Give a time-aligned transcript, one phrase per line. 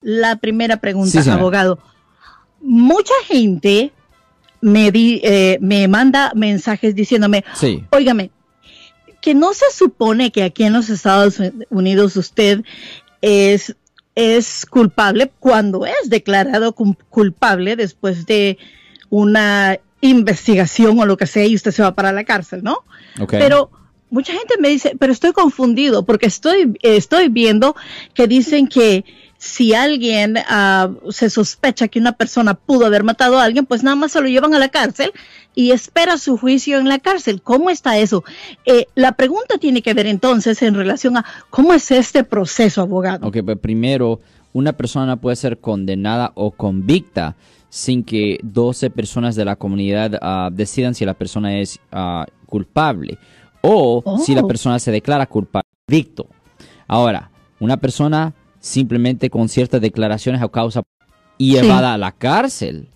[0.00, 1.78] la primera pregunta, abogado.
[2.60, 3.92] Mucha gente
[4.60, 7.84] me, di, eh, me manda mensajes diciéndome, sí.
[7.90, 8.30] óigame,
[9.20, 11.38] que no se supone que aquí en los Estados
[11.70, 12.62] Unidos usted
[13.20, 13.76] es,
[14.14, 18.58] es culpable cuando es declarado culpable después de
[19.10, 22.84] una investigación o lo que sea y usted se va para la cárcel, ¿no?
[23.28, 23.70] Pero
[24.08, 27.76] mucha gente me dice, pero estoy confundido porque estoy, estoy viendo
[28.14, 29.04] que dicen que
[29.40, 33.96] si alguien uh, se sospecha que una persona pudo haber matado a alguien, pues nada
[33.96, 35.12] más se lo llevan a la cárcel
[35.54, 37.40] y espera su juicio en la cárcel.
[37.40, 38.22] ¿Cómo está eso?
[38.66, 43.26] Eh, la pregunta tiene que ver entonces en relación a cómo es este proceso, abogado.
[43.26, 44.20] Ok, pues primero,
[44.52, 47.34] una persona puede ser condenada o convicta
[47.70, 53.16] sin que 12 personas de la comunidad uh, decidan si la persona es uh, culpable
[53.62, 54.46] o si la oh.
[54.46, 55.66] persona se declara culpable.
[56.86, 60.82] Ahora, una persona simplemente con ciertas declaraciones a causa
[61.38, 62.88] y llevada a la cárcel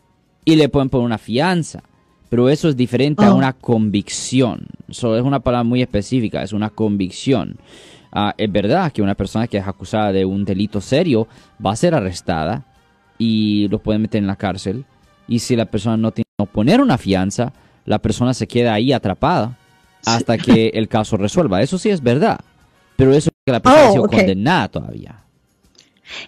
[0.45, 1.83] y le pueden poner una fianza.
[2.29, 3.37] Pero eso es diferente a oh.
[3.37, 4.67] una convicción.
[4.89, 7.57] Eso es una palabra muy específica, es una convicción.
[8.13, 11.27] Ah, es verdad que una persona que es acusada de un delito serio
[11.65, 12.65] va a ser arrestada
[13.19, 14.85] y lo pueden meter en la cárcel.
[15.27, 17.53] Y si la persona no tiene que poner una fianza,
[17.87, 19.57] la persona se queda ahí atrapada
[20.05, 21.63] hasta que el caso resuelva.
[21.63, 22.41] Eso sí es verdad.
[22.97, 25.25] Pero eso es que la persona ha sido oh, condenada todavía.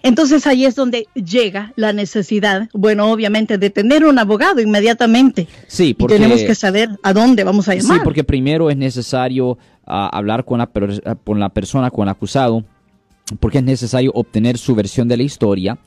[0.03, 5.47] Entonces ahí es donde llega la necesidad, bueno, obviamente, de tener un abogado inmediatamente.
[5.67, 7.97] Sí, porque tenemos que saber a dónde vamos a llamar.
[7.97, 10.69] Sí, porque primero es necesario ah, hablar con la,
[11.23, 12.63] con la persona, con el acusado,
[13.39, 15.77] porque es necesario obtener su versión de la historia.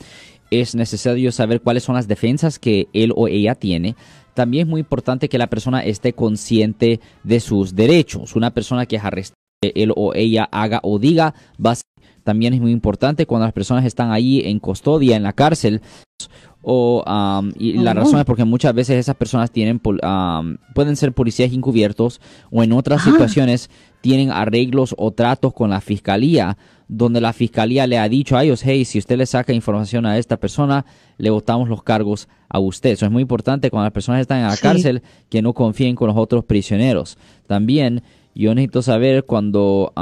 [0.50, 3.94] Es necesario saber cuáles son las defensas que él o ella tiene.
[4.34, 8.36] También es muy importante que la persona esté consciente de sus derechos.
[8.36, 11.34] Una persona que es arrestada, él o ella haga o diga,
[11.64, 11.76] va a
[12.24, 15.80] también es muy importante cuando las personas están ahí en custodia, en la cárcel.
[16.62, 17.02] O,
[17.58, 22.62] y la razón es porque muchas veces esas personas tienen pueden ser policías encubiertos o
[22.62, 23.10] en otras ah.
[23.10, 23.70] situaciones
[24.02, 26.58] tienen arreglos o tratos con la fiscalía
[26.92, 30.18] donde la fiscalía le ha dicho a ellos, hey, si usted le saca información a
[30.18, 30.84] esta persona,
[31.18, 32.90] le votamos los cargos a usted.
[32.90, 36.08] Eso es muy importante cuando las personas están en la cárcel que no confíen con
[36.08, 37.16] los otros prisioneros.
[37.46, 38.02] También
[38.34, 39.92] yo necesito saber cuando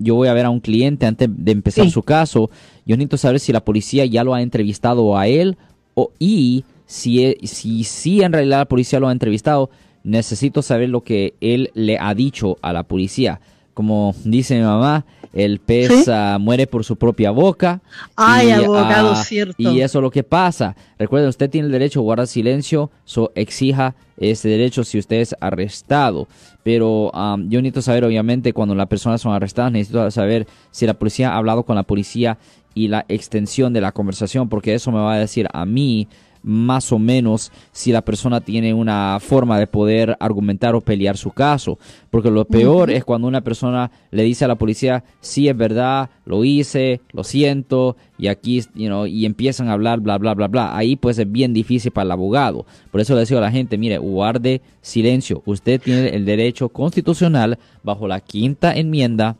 [0.00, 2.50] yo voy a ver a un cliente antes de empezar su caso,
[2.86, 5.56] yo necesito saber si la policía ya lo ha entrevistado a él
[5.94, 9.70] o, y si, e, si, si en realidad la policía lo ha entrevistado,
[10.02, 13.40] necesito saber lo que él le ha dicho a la policía.
[13.74, 17.82] Como dice mi mamá, el pez ah, muere por su propia boca.
[18.14, 19.54] Ay, abogado, ah, cierto.
[19.58, 20.76] Y eso es lo que pasa.
[20.98, 25.34] Recuerden, usted tiene el derecho a guardar silencio, so exija ese derecho si usted es
[25.40, 26.28] arrestado.
[26.62, 31.32] Pero yo necesito saber, obviamente, cuando las personas son arrestadas, necesito saber si la policía
[31.32, 32.38] ha hablado con la policía
[32.74, 36.08] y la extensión de la conversación, porque eso me va a decir a mí
[36.44, 41.30] más o menos si la persona tiene una forma de poder argumentar o pelear su
[41.30, 41.78] caso.
[42.10, 46.10] Porque lo peor es cuando una persona le dice a la policía, sí es verdad,
[46.26, 50.48] lo hice, lo siento, y aquí, you know, y empiezan a hablar, bla, bla, bla,
[50.48, 50.76] bla.
[50.76, 52.66] Ahí pues es bien difícil para el abogado.
[52.92, 55.42] Por eso le digo a la gente, mire, guarde silencio.
[55.46, 59.36] Usted tiene el derecho constitucional bajo la quinta enmienda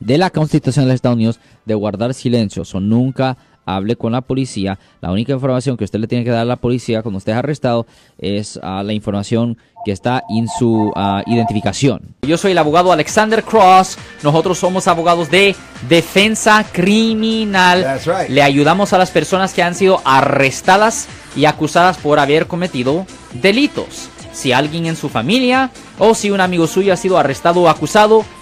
[0.00, 2.62] de la Constitución de los Estados Unidos de guardar silencio.
[2.62, 4.78] Eso nunca hable con la policía.
[5.00, 7.86] La única información que usted le tiene que dar a la policía cuando esté arrestado
[8.18, 12.14] es ah, la información que está en su ah, identificación.
[12.22, 13.98] Yo soy el abogado Alexander Cross.
[14.22, 15.56] Nosotros somos abogados de
[15.88, 18.00] defensa criminal.
[18.28, 24.08] Le ayudamos a las personas que han sido arrestadas y acusadas por haber cometido delitos.
[24.32, 28.24] Si alguien en su familia o si un amigo suyo ha sido arrestado o acusado,